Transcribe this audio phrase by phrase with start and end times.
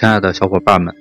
[0.00, 0.96] 亲爱的小伙伴们，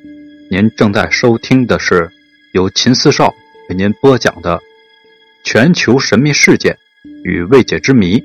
[0.51, 2.12] 您正在收听的是
[2.51, 3.33] 由秦四少
[3.70, 4.57] 为您播讲的
[5.41, 6.78] 《全球神秘事件
[7.23, 8.17] 与未解之谜》。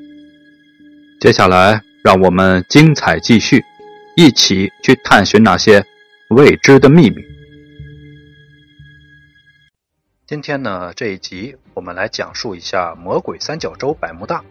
[1.20, 3.62] 接下来，让我们精彩继续，
[4.16, 5.86] 一起去探寻那些
[6.30, 7.22] 未知的秘密。
[10.26, 14.42] 今天呢，这一集我们来讲述一下魔鬼三角洲百慕大，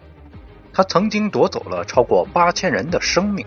[0.71, 3.45] 它曾经夺走了超过八千人的生命。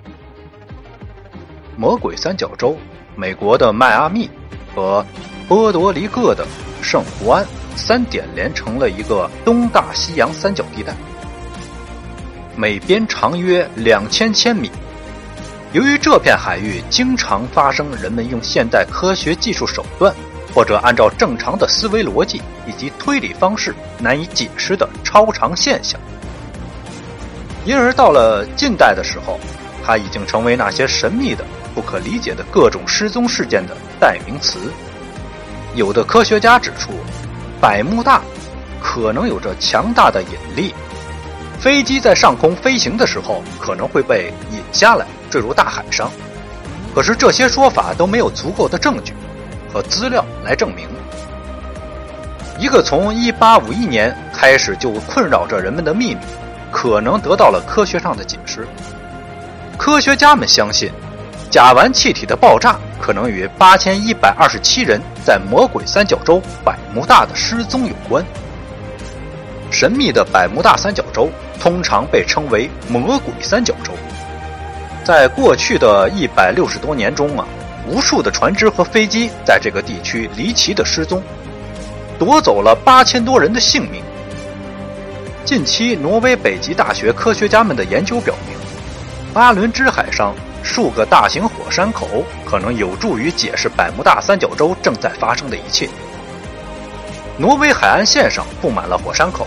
[1.77, 2.75] 魔鬼三角洲，
[3.15, 4.31] 美国的迈阿密
[4.75, 5.05] 和
[5.47, 6.47] 波多黎各的
[6.81, 10.95] 圣胡安三点连成了一个东大西洋三角地带，
[12.57, 14.71] 每边长约两千千米。
[15.73, 20.15] 由于这片海域经常发生人们用现代科学技术手段
[20.55, 26.01] 或者按照正常的思维逻辑以及推理方式难以解释的超常现象，
[27.67, 29.39] 因而到了近代的时候，
[29.87, 31.45] 它已经成为那些神秘的。
[31.75, 34.59] 不可理解的各种失踪事件的代名词。
[35.75, 36.93] 有的科学家指出，
[37.61, 38.23] 百慕大
[38.81, 40.75] 可能有着强大的引力，
[41.61, 46.11] 飞机在上空飞行的时候可能会被引下来坠入大海上。
[46.95, 49.13] 可是这些说法都没有足够的证据
[49.71, 50.89] 和资料来证明。
[52.59, 56.21] 一个从1851年开始就困扰着人们的秘密，
[56.73, 58.67] 可能得到了科学上的解释。
[59.79, 60.91] 科学家们相信。
[61.49, 68.23] 甲烷气体的爆炸可能与八千一百二十七人在魔鬼三角洲百慕大的失踪有关。
[69.71, 73.93] 神秘的百慕大三角洲通常被称为魔鬼三角洲。
[75.05, 77.47] 在过去的一百六十多年中啊，
[77.87, 81.23] 无数的船只和飞机在这个地区离奇的失踪，
[82.19, 84.03] 夺走了八千多人的性命。
[85.45, 88.56] 近期，挪威北极大学科学家们的研究表明，
[89.37, 90.35] 巴伦支海上。
[90.63, 95.87] 数个大型火山口可能有助于解释百慕大三角洲正在发生的一切。
[97.37, 99.47] 挪威海岸线上布满了火山口，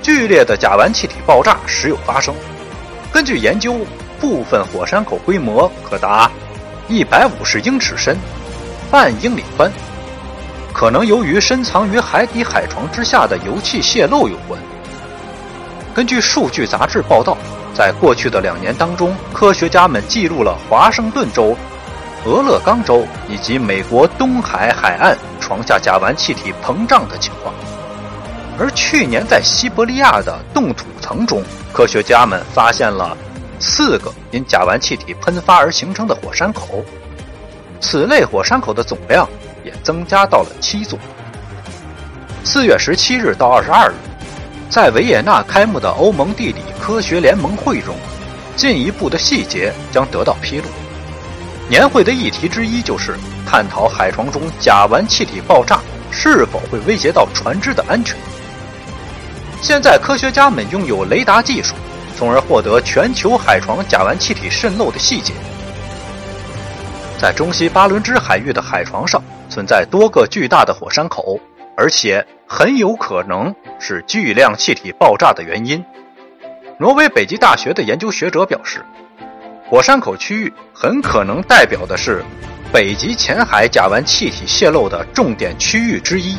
[0.00, 2.32] 剧烈的甲烷气体爆炸时有发生。
[3.12, 3.76] 根据研究，
[4.20, 6.30] 部分火山口规模可达
[6.88, 8.16] 一百五十英尺深，
[8.92, 9.68] 半英里宽，
[10.72, 14.58] 可能由于深藏于海底海床之下的油气泄漏有关。
[15.92, 17.36] 根据数据杂志报道。
[17.76, 21.54] 在过去的两年当中，科学家们记录了华盛顿州、
[22.24, 27.54] 俄勒冈州以及美国东海海岸床下甲烷气体膨胀的情况。
[28.58, 33.14] 而去年在西伯利亚的冻土层中，科学家们发现了
[33.60, 36.82] 四个因甲烷气体喷发而形成的火山口，
[37.78, 39.28] 此类火山口的总量
[39.62, 40.98] 也增加到了七座。
[42.42, 43.94] 四月十七日到二十二日。
[44.68, 47.94] 在维也纳开幕的欧盟地理科学联盟会中，
[48.56, 50.64] 进一步的细节将得到披露。
[51.68, 53.16] 年会的议题之一就是
[53.46, 58.16] 探讨海床中甲烷气体爆炸是否会威胁到船只的安全。
[59.62, 61.74] 现在，科学家们拥有雷达技术，
[62.16, 65.32] 从而获得全球海床甲烷气体渗漏的细节。
[67.18, 71.40] 在中西巴伦支海域的海床上存在多个巨大的火山口，
[71.76, 73.54] 而且很有可能。
[73.78, 75.84] 是巨量气体爆炸的原因。
[76.78, 78.82] 挪威北极大学的研究学者表示，
[79.68, 82.24] 火山口区域很可能代表的是
[82.72, 86.38] 北极浅海甲烷气体泄漏的重点区域之一。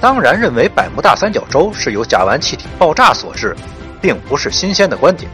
[0.00, 3.56] 当然，认为百慕大三角洲是由甲烷气体爆炸所致，
[4.00, 5.28] 并不是新鲜的观点。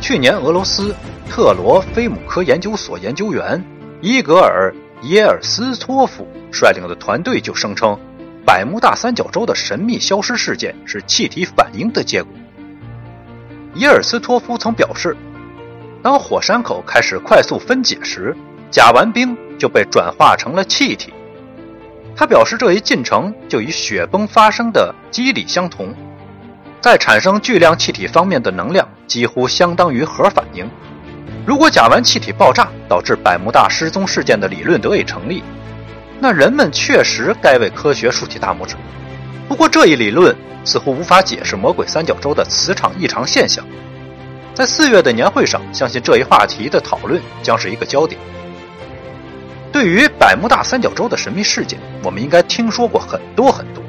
[0.00, 0.94] 去年，俄罗斯
[1.28, 3.62] 特罗菲姆科研究所研究员
[4.00, 7.98] 伊格尔耶尔斯托夫率领的团队就声称。
[8.48, 12.32] 百慕大三角洲的神秘消失事件是气体反应的结果。
[13.74, 15.14] 伊尔斯托夫曾表示，
[16.02, 18.34] 当火山口开始快速分解时，
[18.70, 21.12] 甲烷冰就被转化成了气体。
[22.16, 25.94] 他表示，这一进程就与雪崩发生的机理相同，
[26.80, 30.66] 在产生巨量气体方面的能量几乎相当于核反应。
[31.44, 35.44] 如果甲烷气体爆炸导致百慕大失踪事件的理论得以成立。
[36.20, 38.74] 那人们确实该为科学竖起大拇指。
[39.48, 43.64] 不过，这一理论似乎无法解释魔鬼三角洲的磁场异常现象。
[44.52, 48.20] 在四月的年会上，相信这一话题的讨论将是一个焦点。
[49.70, 53.82] 对于百慕大三角洲的神秘事件，我们应该听说过很多很多，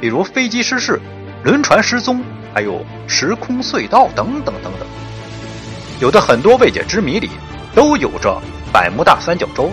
[0.00, 1.00] 比如飞机失事、
[1.42, 2.22] 轮船失踪，
[2.54, 4.86] 还有时空隧道等等等等。
[6.00, 7.30] 有的很多未解之谜里，
[7.74, 8.40] 都有着
[8.72, 9.72] 百慕大三角洲。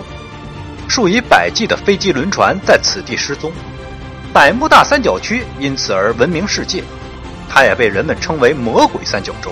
[0.88, 3.50] 数以百计的飞机、轮船在此地失踪，
[4.32, 6.84] 百慕大三角区因此而闻名世界，
[7.48, 9.50] 它也被人们称为“魔鬼三角洲”。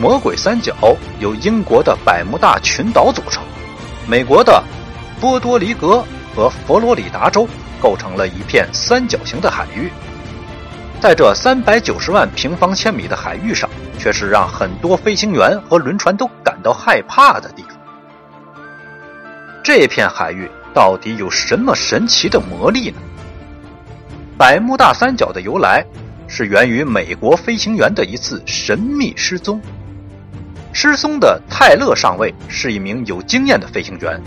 [0.00, 0.74] 魔鬼三角
[1.18, 3.42] 由英国的百慕大群岛组成，
[4.08, 4.62] 美国的
[5.20, 6.04] 波多黎各
[6.34, 7.46] 和佛罗里达州
[7.80, 9.92] 构成了一片三角形的海域。
[11.00, 13.68] 在这三百九十万平方千米的海域上，
[13.98, 17.64] 却是让很多飞行员和轮船都感到害怕的地。
[19.62, 22.96] 这片海域到底有什么神奇的魔力呢？
[24.38, 25.84] 百慕大三角的由来
[26.26, 29.60] 是源于美国飞行员的一次神秘失踪。
[30.72, 34.18] 失踪的泰勒上尉是一名有经验的飞行员，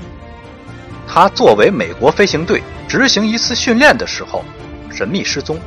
[1.08, 4.44] 他作为美国飞行队执行一次训练的时候
[4.92, 5.58] 神秘失踪。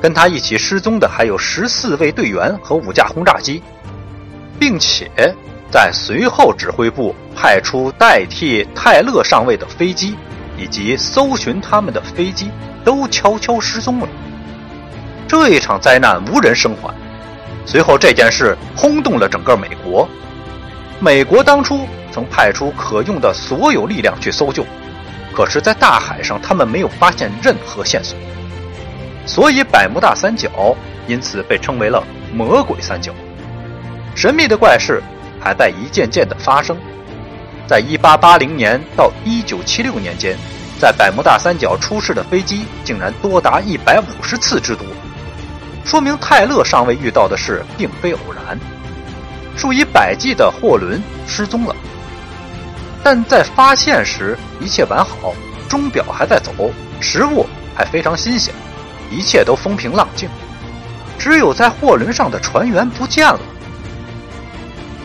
[0.00, 3.62] 跟他一起失踪的还有十四位队员和五架轰炸机，
[4.58, 5.10] 并且
[5.70, 10.16] 在随后指挥部派出代替泰勒上尉的飞机
[10.56, 12.50] 以及搜寻他们的飞机。
[12.82, 14.08] 都悄悄失踪了。
[15.26, 16.94] 这一场灾难无人生还。
[17.66, 20.08] 随后，这件事轰动了整个美国。
[21.00, 24.64] 美国当初曾派出可用的所有力量去搜救，
[25.34, 28.16] 可是，在大海上他们没有发现任何线索。
[29.24, 30.76] 所以，百慕大三角
[31.06, 32.02] 因此被称为了
[32.34, 33.12] “魔鬼三角”。
[34.14, 35.02] 神秘的怪事
[35.40, 36.76] 还在一件件的发生。
[37.66, 40.36] 在1880年到1976年间。
[40.76, 44.84] 在百慕大三角出事的飞机竟然多达一百五十次之多，
[45.84, 48.58] 说明泰勒上尉遇到的事并非偶然。
[49.56, 51.74] 数以百计的货轮失踪了，
[53.04, 55.32] 但在发现时一切完好，
[55.68, 56.52] 钟表还在走，
[57.00, 58.52] 食物还非常新鲜，
[59.10, 60.28] 一切都风平浪静。
[61.18, 63.40] 只有在货轮上的船员不见了。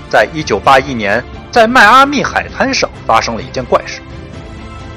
[0.09, 4.01] 在一九八一年，在迈阿密海滩上发生了一件怪事。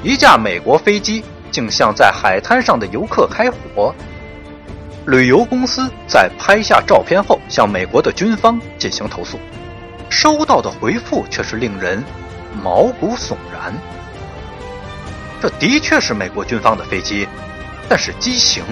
[0.03, 3.93] 一架美国飞机竟向在海滩上的游客开火。
[5.05, 9.37] 旅游公司在拍下照片后向美国的军方进行投诉，
[10.09, 12.01] 收到的回复却是令人
[12.63, 13.73] 毛骨悚然。
[15.41, 17.27] 这的确是美国军方的飞机，
[17.89, 18.63] 但是机型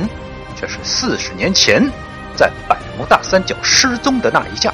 [0.55, 1.85] 却是四十年前
[2.33, 4.70] 在百慕大三角失踪的那一架。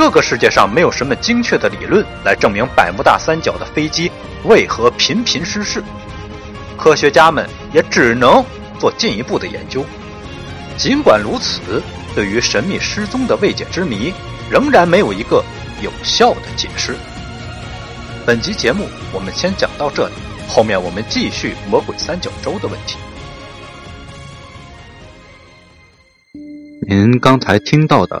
[0.00, 4.10] 这个世界上没有什么精确的理论来证明百慕大三角的飞机。
[4.44, 5.84] 为何频频失事？
[6.78, 8.42] 科学家们也只能
[8.78, 9.84] 做进一步的研究。
[10.78, 11.82] 尽管如此，
[12.14, 14.10] 对于神秘失踪的未解之谜，
[14.50, 15.44] 仍然没有一个
[15.82, 16.96] 有效的解释。
[18.24, 20.14] 本集节目我们先讲到这里，
[20.48, 22.96] 后面我们继续魔鬼三角洲的问题。
[26.88, 28.20] 您刚才听到的